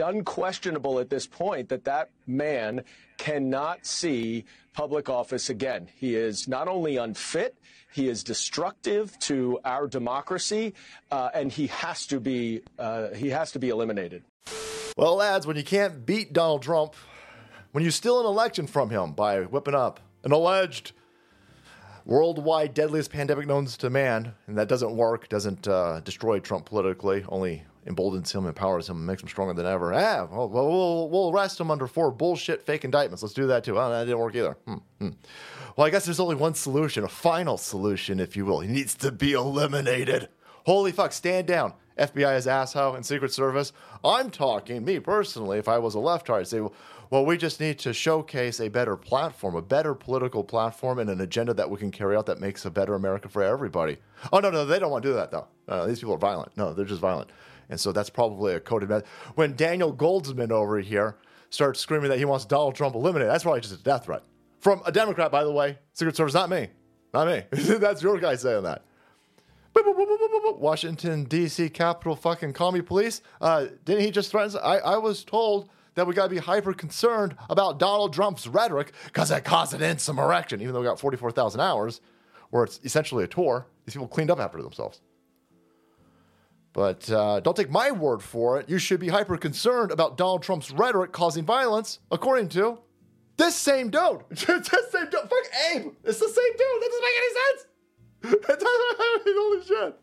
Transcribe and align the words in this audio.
unquestionable 0.00 0.98
at 0.98 1.10
this 1.10 1.26
point 1.26 1.68
that 1.68 1.84
that 1.84 2.10
man 2.26 2.84
cannot 3.18 3.86
see 3.86 4.44
public 4.72 5.08
office 5.08 5.48
again. 5.48 5.88
He 5.96 6.14
is 6.14 6.46
not 6.46 6.68
only 6.68 6.96
unfit, 6.96 7.56
he 7.92 8.08
is 8.08 8.22
destructive 8.22 9.18
to 9.20 9.58
our 9.64 9.86
democracy, 9.86 10.74
uh, 11.10 11.30
and 11.32 11.50
he 11.50 11.68
has 11.68 12.06
to 12.08 12.20
be 12.20 12.62
uh, 12.78 13.08
he 13.14 13.30
has 13.30 13.52
to 13.52 13.58
be 13.58 13.70
eliminated. 13.70 14.22
Well, 14.96 15.16
lads, 15.16 15.46
when 15.46 15.56
you 15.56 15.64
can't 15.64 16.04
beat 16.06 16.32
Donald 16.32 16.62
Trump, 16.62 16.94
when 17.72 17.84
you 17.84 17.90
steal 17.90 18.20
an 18.20 18.26
election 18.26 18.66
from 18.66 18.90
him 18.90 19.12
by 19.12 19.42
whipping 19.42 19.74
up 19.74 20.00
an 20.24 20.32
alleged 20.32 20.92
worldwide 22.06 22.72
deadliest 22.72 23.10
pandemic 23.10 23.46
known 23.46 23.66
to 23.66 23.90
man, 23.90 24.32
and 24.46 24.56
that 24.56 24.68
doesn't 24.68 24.96
work, 24.96 25.28
doesn't 25.28 25.68
uh, 25.68 26.00
destroy 26.00 26.38
Trump 26.38 26.64
politically, 26.64 27.24
only 27.28 27.64
emboldens 27.84 28.32
him, 28.32 28.46
empowers 28.46 28.88
him, 28.88 29.04
makes 29.04 29.22
him 29.22 29.28
stronger 29.28 29.52
than 29.52 29.66
ever. 29.66 29.92
Ah, 29.92 30.26
well, 30.30 30.48
we'll, 30.48 31.08
we'll 31.08 31.30
arrest 31.30 31.60
him 31.60 31.70
under 31.70 31.86
four 31.86 32.10
bullshit 32.10 32.62
fake 32.62 32.84
indictments. 32.84 33.22
Let's 33.22 33.34
do 33.34 33.46
that 33.48 33.64
too. 33.64 33.78
Oh, 33.78 33.90
that 33.90 34.04
didn't 34.04 34.18
work 34.18 34.34
either. 34.34 34.56
Hmm, 34.66 34.76
hmm. 35.00 35.08
Well, 35.76 35.86
I 35.86 35.90
guess 35.90 36.04
there's 36.04 36.20
only 36.20 36.36
one 36.36 36.54
solution, 36.54 37.04
a 37.04 37.08
final 37.08 37.58
solution, 37.58 38.18
if 38.18 38.36
you 38.36 38.46
will. 38.46 38.60
He 38.60 38.68
needs 38.68 38.94
to 38.96 39.12
be 39.12 39.32
eliminated. 39.32 40.28
Holy 40.66 40.90
fuck, 40.90 41.12
stand 41.12 41.46
down. 41.46 41.74
FBI 41.96 42.36
is 42.36 42.48
asshole 42.48 42.96
and 42.96 43.06
Secret 43.06 43.32
Service. 43.32 43.72
I'm 44.04 44.30
talking, 44.30 44.84
me 44.84 44.98
personally, 44.98 45.58
if 45.58 45.68
I 45.68 45.78
was 45.78 45.94
a 45.94 46.00
left 46.00 46.28
I'd 46.28 46.48
say, 46.48 46.60
well, 46.60 46.74
well, 47.08 47.24
we 47.24 47.36
just 47.36 47.60
need 47.60 47.78
to 47.78 47.92
showcase 47.92 48.60
a 48.60 48.66
better 48.68 48.96
platform, 48.96 49.54
a 49.54 49.62
better 49.62 49.94
political 49.94 50.42
platform, 50.42 50.98
and 50.98 51.08
an 51.08 51.20
agenda 51.20 51.54
that 51.54 51.70
we 51.70 51.78
can 51.78 51.92
carry 51.92 52.16
out 52.16 52.26
that 52.26 52.40
makes 52.40 52.64
a 52.64 52.70
better 52.70 52.96
America 52.96 53.28
for 53.28 53.44
everybody. 53.44 53.98
Oh, 54.32 54.40
no, 54.40 54.50
no, 54.50 54.66
they 54.66 54.80
don't 54.80 54.90
want 54.90 55.04
to 55.04 55.10
do 55.10 55.14
that, 55.14 55.30
though. 55.30 55.46
Uh, 55.68 55.86
these 55.86 56.00
people 56.00 56.16
are 56.16 56.18
violent. 56.18 56.50
No, 56.56 56.74
they're 56.74 56.84
just 56.84 57.00
violent. 57.00 57.30
And 57.70 57.78
so 57.78 57.92
that's 57.92 58.10
probably 58.10 58.54
a 58.54 58.60
coded 58.60 58.88
message. 58.88 59.06
When 59.36 59.54
Daniel 59.54 59.92
Goldman 59.92 60.50
over 60.50 60.80
here 60.80 61.16
starts 61.50 61.78
screaming 61.78 62.10
that 62.10 62.18
he 62.18 62.24
wants 62.24 62.44
Donald 62.44 62.74
Trump 62.74 62.96
eliminated, 62.96 63.30
that's 63.30 63.44
probably 63.44 63.60
just 63.60 63.80
a 63.80 63.84
death 63.84 64.06
threat. 64.06 64.24
From 64.58 64.82
a 64.84 64.90
Democrat, 64.90 65.30
by 65.30 65.44
the 65.44 65.52
way, 65.52 65.78
Secret 65.92 66.16
Service, 66.16 66.34
not 66.34 66.50
me. 66.50 66.70
Not 67.14 67.28
me. 67.28 67.44
that's 67.78 68.02
your 68.02 68.18
guy 68.18 68.34
saying 68.34 68.64
that. 68.64 68.82
Washington, 70.66 71.22
D.C. 71.22 71.68
Capitol 71.68 72.16
fucking 72.16 72.52
commie 72.52 72.82
police. 72.82 73.22
Uh, 73.40 73.66
didn't 73.84 74.02
he 74.02 74.10
just 74.10 74.32
threaten? 74.32 74.58
I, 74.60 74.78
I 74.78 74.96
was 74.96 75.22
told 75.22 75.70
that 75.94 76.08
we 76.08 76.12
got 76.12 76.24
to 76.24 76.28
be 76.28 76.38
hyper 76.38 76.72
concerned 76.72 77.36
about 77.48 77.78
Donald 77.78 78.12
Trump's 78.12 78.48
rhetoric 78.48 78.92
because 79.04 79.30
it 79.30 79.44
caused 79.44 79.74
an 79.74 79.82
insurrection, 79.82 80.60
even 80.60 80.74
though 80.74 80.80
we 80.80 80.86
got 80.86 80.98
44,000 80.98 81.60
hours 81.60 82.00
where 82.50 82.64
it's 82.64 82.80
essentially 82.82 83.22
a 83.22 83.28
tour. 83.28 83.68
These 83.84 83.94
people 83.94 84.08
cleaned 84.08 84.28
up 84.28 84.40
after 84.40 84.60
themselves. 84.60 85.02
But 86.72 87.08
uh, 87.12 87.38
don't 87.38 87.56
take 87.56 87.70
my 87.70 87.92
word 87.92 88.20
for 88.20 88.58
it. 88.58 88.68
You 88.68 88.78
should 88.78 88.98
be 88.98 89.06
hyper 89.06 89.36
concerned 89.36 89.92
about 89.92 90.16
Donald 90.16 90.42
Trump's 90.42 90.72
rhetoric 90.72 91.12
causing 91.12 91.44
violence, 91.44 92.00
according 92.10 92.48
to 92.50 92.80
this 93.36 93.54
same 93.54 93.88
dude. 93.88 94.24
this 94.30 94.46
same 94.90 95.10
dude. 95.10 95.12
Fuck 95.12 95.46
Abe. 95.72 95.92
It's 96.02 96.18
the 96.18 96.28
same 96.28 96.52
dude. 96.58 96.82
That 96.82 96.90
doesn't 96.90 97.04
make 97.04 97.18
any 97.22 97.34
sense. 97.38 97.66
Holy 99.28 99.64
shit. 99.64 100.00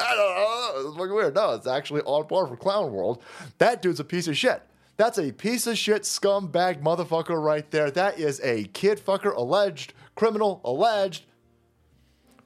I 0.02 0.14
don't 0.14 0.84
know. 0.84 0.88
It's 0.88 0.96
fucking 0.96 1.14
weird. 1.14 1.34
No, 1.34 1.52
it's 1.52 1.66
actually 1.66 2.02
on 2.02 2.26
par 2.26 2.46
for 2.46 2.56
Clown 2.56 2.92
World. 2.92 3.22
That 3.58 3.82
dude's 3.82 4.00
a 4.00 4.04
piece 4.04 4.28
of 4.28 4.36
shit. 4.36 4.62
That's 4.96 5.18
a 5.18 5.32
piece 5.32 5.66
of 5.66 5.78
shit 5.78 6.02
scumbag 6.02 6.82
motherfucker 6.82 7.42
right 7.42 7.68
there. 7.70 7.90
That 7.90 8.18
is 8.18 8.40
a 8.42 8.64
kid 8.64 9.00
fucker, 9.04 9.34
alleged 9.34 9.94
criminal, 10.14 10.60
alleged 10.64 11.24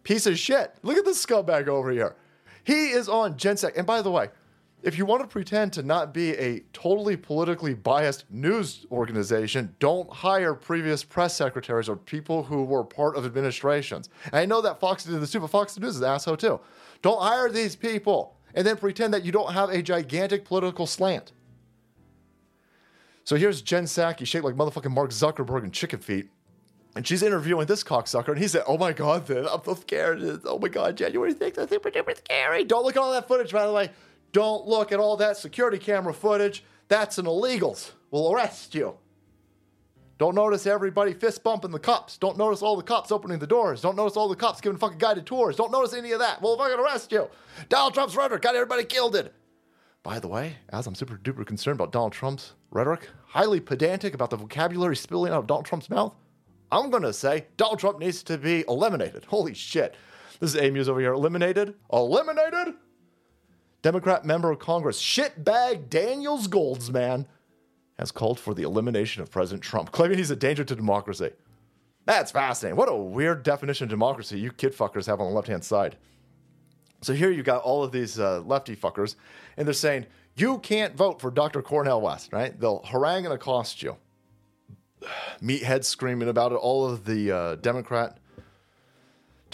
piece 0.05 0.27
of 0.27 0.39
shit. 0.39 0.73
Look 0.83 0.97
at 0.97 1.05
this 1.05 1.25
scumbag 1.25 1.67
over 1.67 1.91
here. 1.91 2.15
He 2.63 2.91
is 2.91 3.09
on 3.09 3.37
Jen 3.37 3.57
Psaki. 3.57 3.77
And 3.77 3.87
by 3.87 4.03
the 4.03 4.11
way, 4.11 4.29
if 4.85 4.99
you 4.99 5.07
want 5.07 5.23
to 5.23 5.27
pretend 5.27 5.73
to 5.73 5.83
not 5.83 6.13
be 6.13 6.33
a 6.33 6.61
totally 6.75 7.17
politically 7.17 7.73
biased 7.73 8.31
news 8.31 8.85
organization, 8.93 9.75
don't 9.79 10.13
hire 10.13 10.53
previous 10.55 11.03
press 11.03 11.35
secretaries 11.35 11.89
or 11.89 11.97
people 11.97 12.43
who 12.43 12.65
were 12.65 12.85
part 12.85 13.17
of 13.17 13.25
administrations. 13.25 14.11
And 14.27 14.37
I 14.37 14.45
know 14.45 14.61
that 14.61 14.81
Fox 14.81 15.05
did 15.05 15.19
this 15.21 15.33
too, 15.33 15.41
but 15.41 15.49
Fox 15.49 15.79
News 15.79 15.97
is 15.97 16.03
an 16.03 16.09
asshole 16.09 16.37
too. 16.37 16.61
Don't 17.01 17.21
hire 17.21 17.49
these 17.49 17.75
people 17.75 18.37
and 18.55 18.67
then 18.67 18.77
pretend 18.77 19.15
that 19.15 19.25
you 19.25 19.33
don't 19.33 19.55
have 19.55 19.71
a 19.71 19.81
gigantic 19.81 20.45
political 20.45 20.87
slant. 20.87 21.33
So 23.25 23.37
here's 23.37 23.63
Jen 23.63 23.85
Psaki, 23.85 24.27
shaped 24.27 24.45
like 24.45 24.55
motherfucking 24.55 24.93
Mark 24.93 25.11
Zuckerberg 25.11 25.63
and 25.63 25.73
chicken 25.73 25.99
feet. 25.99 26.29
And 26.95 27.07
she's 27.07 27.23
interviewing 27.23 27.67
this 27.67 27.83
cocksucker, 27.83 28.29
and 28.29 28.39
he 28.39 28.47
said, 28.47 28.63
Oh 28.69 28.79
my 28.79 28.93
God, 28.93 29.27
then 29.27 29.47
I'm 29.51 29.65
so 29.65 29.75
scared. 29.75 30.43
Oh 30.45 30.59
my 30.59 30.69
God, 30.69 30.97
January 30.97 31.35
6th, 31.35 31.55
that's 31.55 31.71
super 31.71 31.91
duper 31.91 32.17
scary. 32.17 32.65
Don't 32.65 32.85
look 32.85 32.97
at 32.97 33.03
all 33.03 33.11
that 33.13 33.27
footage, 33.27 33.51
by 33.51 33.67
the 33.67 33.73
way. 33.73 33.91
Don't 34.35 34.67
look 34.67 34.91
at 34.91 34.99
all 34.99 35.17
that 35.19 35.37
security 35.37 35.79
camera 35.79 36.13
footage. 36.13 36.65
That's 36.89 37.19
an 37.19 37.27
illegals. 37.27 37.93
We'll 38.11 38.33
arrest 38.33 38.75
you. 38.75 38.99
Don't 40.19 40.35
notice 40.35 40.67
everybody 40.67 41.13
fist 41.13 41.45
bumping 41.45 41.71
the 41.71 41.79
cops. 41.79 42.19
Don't 42.19 42.37
notice 42.37 42.61
all 42.61 42.77
the 42.77 42.83
cops 42.83 43.13
opening 43.13 43.39
the 43.39 43.47
doors. 43.47 43.81
Don't 43.81 43.95
notice 43.95 44.17
all 44.17 44.29
the 44.29 44.35
cops 44.35 44.61
giving 44.61 44.77
fucking 44.77 44.99
guided 44.99 45.25
tours. 45.25 45.55
Don't 45.55 45.71
notice 45.71 45.95
any 45.95 46.11
of 46.11 46.19
that. 46.19 46.43
We'll 46.43 46.57
fucking 46.57 46.81
arrest 46.81 47.13
you. 47.13 47.29
Donald 47.69 47.95
Trump's 47.95 48.17
rhetoric 48.17 48.43
got 48.43 48.57
everybody 48.57 48.83
killed. 48.83 49.31
By 50.03 50.19
the 50.19 50.29
way, 50.29 50.57
as 50.71 50.89
I'm 50.89 50.97
super 50.97 51.17
duper 51.17 51.47
concerned 51.47 51.77
about 51.77 51.93
Donald 51.93 52.13
Trump's 52.13 52.55
rhetoric, 52.73 53.09
highly 53.27 53.61
pedantic 53.61 54.15
about 54.15 54.31
the 54.31 54.37
vocabulary 54.37 54.97
spilling 54.97 55.33
out 55.33 55.39
of 55.39 55.47
Donald 55.47 55.67
Trump's 55.67 55.89
mouth, 55.89 56.13
I'm 56.73 56.91
to 56.91 57.13
say 57.13 57.47
Donald 57.57 57.79
Trump 57.79 58.01
needs 58.01 58.25
to 58.25 58.37
be 58.37 58.65
eliminated. 58.67 59.27
Holy 59.27 59.55
shit. 59.55 59.95
This 60.41 60.57
is 60.57 60.61
Amuse 60.61 60.89
over 60.89 60.99
here. 60.99 61.13
Eliminated? 61.13 61.75
Eliminated? 61.93 62.75
Democrat 63.85 64.25
member 64.25 64.51
of 64.51 64.59
Congress, 64.59 64.99
shitbag 64.99 65.91
Daniels 65.91 66.47
Goldman, 66.47 67.27
has 67.99 68.11
called 68.11 68.41
for 68.41 68.55
the 68.55 68.63
elimination 68.63 69.21
of 69.21 69.31
President 69.31 69.63
Trump, 69.63 69.93
claiming 69.93 70.17
he's 70.17 70.31
a 70.31 70.37
danger 70.37 70.65
to 70.65 70.75
democracy. 70.75 71.33
That's 72.07 72.33
fascinating. 72.33 72.79
What 72.79 72.89
a 72.89 72.97
weird 72.97 73.43
definition 73.43 73.85
of 73.85 73.91
democracy 73.91 74.41
you 74.41 74.53
kid 74.53 74.75
fuckers 74.75 75.07
have 75.07 75.21
on 75.21 75.27
the 75.27 75.35
left 75.35 75.49
hand 75.49 75.65
side. 75.65 75.97
So 77.03 77.13
here 77.13 77.31
you've 77.31 77.45
got 77.45 77.63
all 77.63 77.85
of 77.85 77.93
these 77.93 78.19
uh, 78.19 78.41
lefty 78.41 78.75
fuckers, 78.75 79.17
and 79.59 79.69
they're 79.69 79.75
saying, 79.75 80.07
you 80.35 80.61
can't 80.61 80.97
vote 80.97 81.21
for 81.21 81.31
Dr. 81.31 81.61
Cornel 81.61 82.01
West, 82.01 82.33
right? 82.33 82.59
They'll 82.59 82.83
harangue 82.87 83.27
and 83.27 83.35
accost 83.35 83.83
you. 83.83 83.99
Meatheads 85.43 85.85
screaming 85.85 86.31
about 86.31 86.53
it. 86.53 86.55
All 86.55 86.89
of 86.89 87.05
the 87.05 87.31
uh, 87.31 87.55
Democrat 87.57 88.17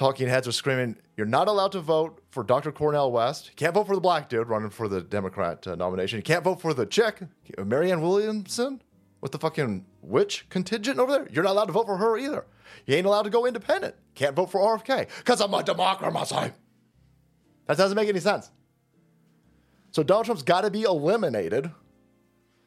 talking 0.01 0.27
heads 0.27 0.49
are 0.49 0.53
screaming, 0.53 0.97
you're 1.15 1.27
not 1.27 1.47
allowed 1.47 1.73
to 1.73 1.81
vote 1.81 2.23
for 2.31 2.43
Dr. 2.43 2.73
Cornel 2.73 3.13
West. 3.13 3.49
You 3.49 3.55
can't 3.55 3.75
vote 3.75 3.87
for 3.87 3.95
the 3.95 4.01
black 4.01 4.31
dude 4.31 4.49
running 4.49 4.71
for 4.71 4.89
the 4.89 5.03
Democrat 5.03 5.67
uh, 5.67 5.75
nomination. 5.75 6.17
You 6.17 6.23
can't 6.23 6.43
vote 6.43 6.59
for 6.59 6.73
the 6.73 6.87
chick, 6.87 7.21
Marianne 7.63 8.01
Williamson, 8.01 8.81
with 9.21 9.31
the 9.31 9.39
fucking 9.39 9.85
witch 10.01 10.47
contingent 10.49 10.99
over 10.99 11.13
there. 11.13 11.29
You're 11.31 11.45
not 11.45 11.51
allowed 11.51 11.67
to 11.67 11.73
vote 11.73 11.85
for 11.85 11.99
her 11.99 12.17
either. 12.17 12.47
You 12.87 12.97
ain't 12.97 13.05
allowed 13.05 13.25
to 13.25 13.31
go 13.31 13.45
independent. 13.45 13.95
Can't 14.15 14.35
vote 14.35 14.51
for 14.51 14.63
RFK 14.63 15.07
because 15.19 15.43
I'm 15.43 15.53
a 15.53 15.63
democracy. 15.63 16.51
That 17.67 17.77
doesn't 17.77 17.95
make 17.95 18.09
any 18.09 18.21
sense. 18.21 18.51
So 19.91 20.03
Donald 20.03 20.25
Trump's 20.25 20.43
got 20.43 20.63
to 20.63 20.71
be 20.71 20.85
eliminated. 20.85 21.71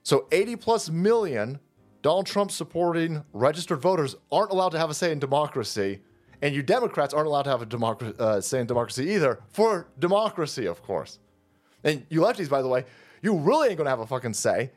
So 0.03 0.27
80 0.31 0.57
plus 0.57 0.87
million 0.87 1.59
Donald 2.03 2.27
Trump 2.27 2.51
supporting 2.51 3.23
registered 3.33 3.81
voters 3.81 4.15
aren't 4.31 4.51
allowed 4.51 4.69
to 4.69 4.77
have 4.77 4.91
a 4.91 4.93
say 4.93 5.11
in 5.11 5.17
democracy. 5.17 6.01
And 6.43 6.53
you 6.53 6.61
Democrats 6.61 7.13
aren't 7.13 7.27
allowed 7.27 7.43
to 7.43 7.51
have 7.51 7.61
a 7.61 7.65
democracy, 7.65 8.13
uh, 8.19 8.41
say 8.41 8.59
in 8.59 8.67
democracy 8.67 9.09
either, 9.11 9.39
for 9.47 9.87
democracy, 9.97 10.65
of 10.65 10.83
course. 10.83 11.19
And 11.85 12.05
you 12.09 12.19
lefties, 12.19 12.49
by 12.49 12.61
the 12.61 12.67
way, 12.67 12.83
you 13.21 13.37
really 13.37 13.69
ain't 13.69 13.77
to 13.77 13.85
have 13.85 14.01
a 14.01 14.05
fucking 14.05 14.33
say 14.33 14.71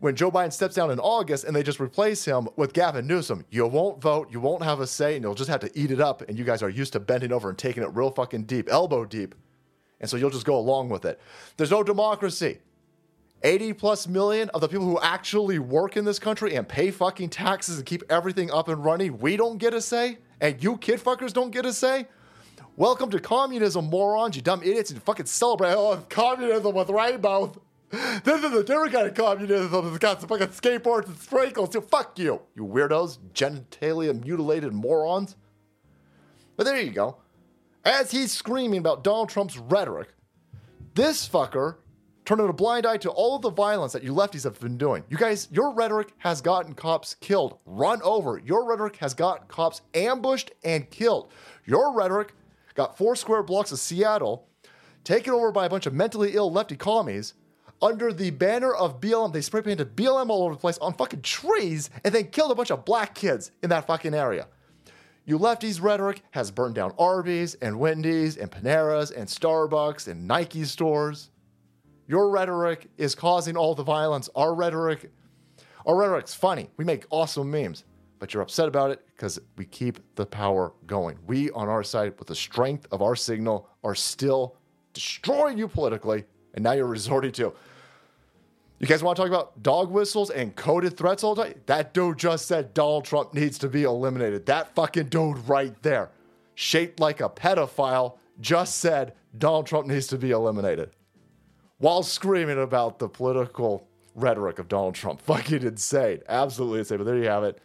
when 0.00 0.14
Joe 0.14 0.30
Biden 0.30 0.52
steps 0.52 0.74
down 0.74 0.90
in 0.90 0.98
August 0.98 1.44
and 1.44 1.56
they 1.56 1.62
just 1.62 1.80
replace 1.80 2.26
him 2.26 2.50
with 2.56 2.74
Gavin 2.74 3.06
Newsom. 3.06 3.46
You 3.48 3.66
won't 3.66 4.02
vote, 4.02 4.28
you 4.30 4.40
won't 4.40 4.62
have 4.62 4.80
a 4.80 4.86
say, 4.86 5.14
and 5.14 5.24
you'll 5.24 5.34
just 5.34 5.48
have 5.48 5.60
to 5.60 5.70
eat 5.74 5.90
it 5.90 6.02
up. 6.02 6.20
And 6.28 6.38
you 6.38 6.44
guys 6.44 6.62
are 6.62 6.68
used 6.68 6.92
to 6.92 7.00
bending 7.00 7.32
over 7.32 7.48
and 7.48 7.56
taking 7.56 7.82
it 7.82 7.88
real 7.94 8.10
fucking 8.10 8.44
deep, 8.44 8.68
elbow 8.70 9.06
deep. 9.06 9.34
And 10.02 10.10
so 10.10 10.18
you'll 10.18 10.28
just 10.28 10.44
go 10.44 10.58
along 10.58 10.90
with 10.90 11.06
it. 11.06 11.18
There's 11.56 11.70
no 11.70 11.82
democracy. 11.82 12.58
80 13.42 13.72
plus 13.72 14.06
million 14.06 14.50
of 14.50 14.60
the 14.60 14.68
people 14.68 14.84
who 14.84 15.00
actually 15.00 15.58
work 15.58 15.96
in 15.96 16.04
this 16.04 16.18
country 16.18 16.56
and 16.56 16.68
pay 16.68 16.90
fucking 16.90 17.30
taxes 17.30 17.78
and 17.78 17.86
keep 17.86 18.02
everything 18.10 18.50
up 18.50 18.68
and 18.68 18.84
running, 18.84 19.16
we 19.16 19.38
don't 19.38 19.56
get 19.56 19.72
a 19.72 19.80
say, 19.80 20.18
and 20.40 20.62
you 20.62 20.76
kid 20.78 21.00
fuckers 21.00 21.32
don't 21.32 21.50
get 21.50 21.66
a 21.66 21.72
say. 21.72 22.06
Welcome 22.76 23.10
to 23.10 23.20
communism, 23.20 23.86
morons, 23.86 24.36
you 24.36 24.42
dumb 24.42 24.62
idiots, 24.62 24.90
and 24.90 25.02
fucking 25.02 25.26
celebrate 25.26 25.74
oh, 25.74 26.04
communism 26.08 26.74
with 26.74 26.90
rainbows. 26.90 27.56
This 28.22 28.44
is 28.44 28.52
a 28.52 28.62
different 28.62 28.92
kind 28.92 29.08
of 29.08 29.14
communism. 29.14 29.88
It's 29.88 29.98
got 29.98 30.20
some 30.20 30.28
fucking 30.28 30.48
skateboards 30.48 31.06
and 31.06 31.18
sprinkles. 31.18 31.72
So 31.72 31.80
fuck 31.80 32.18
you, 32.20 32.40
you 32.54 32.64
weirdos, 32.64 33.18
genitalia 33.34 34.24
mutilated 34.24 34.72
morons. 34.72 35.34
But 36.56 36.66
there 36.66 36.80
you 36.80 36.92
go 36.92 37.16
as 37.84 38.10
he's 38.10 38.32
screaming 38.32 38.78
about 38.78 39.04
Donald 39.04 39.28
Trump's 39.28 39.56
rhetoric, 39.56 40.08
this 40.94 41.28
fucker 41.28 41.76
turned 42.36 42.48
a 42.48 42.52
blind 42.52 42.86
eye 42.86 42.96
to 42.96 43.10
all 43.10 43.34
of 43.34 43.42
the 43.42 43.50
violence 43.50 43.92
that 43.92 44.04
you 44.04 44.14
lefties 44.14 44.44
have 44.44 44.60
been 44.60 44.78
doing. 44.78 45.02
You 45.08 45.16
guys, 45.16 45.48
your 45.50 45.74
rhetoric 45.74 46.12
has 46.18 46.40
gotten 46.40 46.74
cops 46.74 47.14
killed, 47.14 47.58
run 47.66 48.00
over. 48.02 48.38
Your 48.38 48.68
rhetoric 48.68 48.94
has 48.98 49.14
got 49.14 49.48
cops 49.48 49.82
ambushed 49.94 50.52
and 50.62 50.88
killed. 50.90 51.32
Your 51.64 51.92
rhetoric 51.92 52.34
got 52.74 52.96
four 52.96 53.16
square 53.16 53.42
blocks 53.42 53.72
of 53.72 53.80
Seattle 53.80 54.46
taken 55.02 55.32
over 55.32 55.50
by 55.50 55.66
a 55.66 55.68
bunch 55.68 55.86
of 55.86 55.92
mentally 55.92 56.36
ill 56.36 56.52
lefty 56.52 56.76
commies, 56.76 57.34
under 57.82 58.12
the 58.12 58.30
banner 58.30 58.72
of 58.72 59.00
BLM. 59.00 59.32
They 59.32 59.40
spray 59.40 59.62
painted 59.62 59.96
BLM 59.96 60.28
all 60.28 60.44
over 60.44 60.54
the 60.54 60.60
place 60.60 60.78
on 60.78 60.94
fucking 60.94 61.22
trees 61.22 61.90
and 62.04 62.14
then 62.14 62.28
killed 62.28 62.52
a 62.52 62.54
bunch 62.54 62.70
of 62.70 62.84
black 62.84 63.16
kids 63.16 63.50
in 63.60 63.70
that 63.70 63.88
fucking 63.88 64.14
area. 64.14 64.46
You 65.24 65.36
lefties' 65.36 65.82
rhetoric 65.82 66.22
has 66.30 66.52
burned 66.52 66.76
down 66.76 66.94
Arby's 66.96 67.54
and 67.54 67.80
Wendy's 67.80 68.36
and 68.36 68.52
Panera's 68.52 69.10
and 69.10 69.28
Starbucks 69.28 70.06
and 70.06 70.28
Nike 70.28 70.62
stores. 70.62 71.30
Your 72.10 72.28
rhetoric 72.28 72.88
is 72.98 73.14
causing 73.14 73.56
all 73.56 73.72
the 73.72 73.84
violence. 73.84 74.28
Our 74.34 74.52
rhetoric, 74.52 75.12
our 75.86 75.94
rhetoric's 75.94 76.34
funny. 76.34 76.68
We 76.76 76.84
make 76.84 77.04
awesome 77.10 77.48
memes, 77.48 77.84
but 78.18 78.34
you're 78.34 78.42
upset 78.42 78.66
about 78.66 78.90
it 78.90 79.06
because 79.14 79.38
we 79.56 79.64
keep 79.64 80.00
the 80.16 80.26
power 80.26 80.72
going. 80.88 81.20
We 81.28 81.52
on 81.52 81.68
our 81.68 81.84
side, 81.84 82.14
with 82.18 82.26
the 82.26 82.34
strength 82.34 82.88
of 82.90 83.00
our 83.00 83.14
signal, 83.14 83.68
are 83.84 83.94
still 83.94 84.56
destroying 84.92 85.56
you 85.56 85.68
politically, 85.68 86.24
and 86.54 86.64
now 86.64 86.72
you're 86.72 86.86
resorting 86.86 87.30
to. 87.30 87.54
You 88.80 88.86
guys 88.88 89.04
want 89.04 89.14
to 89.14 89.22
talk 89.22 89.28
about 89.28 89.62
dog 89.62 89.92
whistles 89.92 90.30
and 90.30 90.56
coded 90.56 90.96
threats 90.96 91.22
all 91.22 91.36
day? 91.36 91.54
That 91.66 91.94
dude 91.94 92.18
just 92.18 92.46
said 92.46 92.74
Donald 92.74 93.04
Trump 93.04 93.34
needs 93.34 93.56
to 93.58 93.68
be 93.68 93.84
eliminated. 93.84 94.46
That 94.46 94.74
fucking 94.74 95.10
dude 95.10 95.48
right 95.48 95.80
there, 95.84 96.10
shaped 96.56 96.98
like 96.98 97.20
a 97.20 97.28
pedophile, 97.28 98.18
just 98.40 98.78
said 98.78 99.14
Donald 99.38 99.68
Trump 99.68 99.86
needs 99.86 100.08
to 100.08 100.18
be 100.18 100.32
eliminated 100.32 100.90
while 101.80 102.02
screaming 102.02 102.62
about 102.62 102.98
the 102.98 103.08
political 103.08 103.88
rhetoric 104.14 104.58
of 104.58 104.68
Donald 104.68 104.94
Trump. 104.94 105.20
Fucking 105.22 105.62
insane. 105.62 106.20
Absolutely 106.28 106.78
insane. 106.78 106.98
But 106.98 107.04
there 107.04 107.16
you 107.16 107.28
have 107.28 107.42
it. 107.42 107.60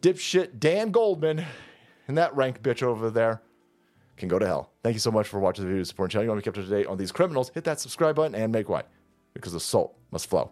Dipshit 0.00 0.58
Dan 0.58 0.90
Goldman 0.90 1.44
and 2.06 2.16
that 2.16 2.34
rank 2.34 2.62
bitch 2.62 2.82
over 2.82 3.10
there 3.10 3.42
can 4.16 4.28
go 4.28 4.38
to 4.38 4.46
hell. 4.46 4.72
Thank 4.82 4.94
you 4.94 5.00
so 5.00 5.10
much 5.10 5.28
for 5.28 5.38
watching 5.38 5.64
the 5.64 5.70
video, 5.70 5.84
supporting 5.84 6.08
the 6.08 6.12
channel. 6.12 6.24
You 6.24 6.30
want 6.30 6.44
to 6.44 6.50
be 6.50 6.56
kept 6.56 6.64
up 6.64 6.70
to 6.70 6.76
date 6.76 6.86
on 6.86 6.96
these 6.96 7.12
criminals, 7.12 7.50
hit 7.52 7.64
that 7.64 7.78
subscribe 7.80 8.16
button 8.16 8.34
and 8.34 8.50
make 8.50 8.68
way 8.68 8.82
because 9.34 9.52
the 9.52 9.60
salt 9.60 9.96
must 10.10 10.28
flow. 10.28 10.50